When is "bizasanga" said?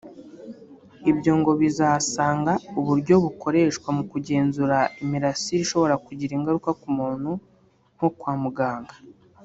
1.61-2.53